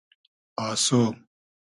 آسۉ 0.65 0.87